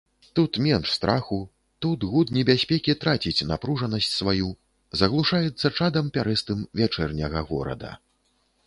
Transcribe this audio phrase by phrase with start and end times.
[0.37, 1.37] Тут менш страху,
[1.85, 4.49] тут гуд небяспекі траціць напружанасць сваю,
[5.03, 7.97] заглушаецца чадам пярэстым вячэрняга горада.